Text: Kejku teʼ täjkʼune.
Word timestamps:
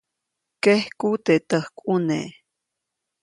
Kejku 0.63 1.09
teʼ 1.25 1.41
täjkʼune. 1.49 2.19